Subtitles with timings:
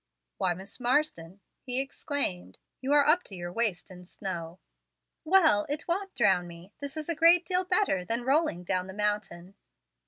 [0.39, 4.57] "Why, Miss Marsden!" he exclaimed, "you are up to your waist in the snow."
[5.23, 6.71] "Well, it won't drown me.
[6.79, 9.53] This is a great deal better than rolling down the mountain."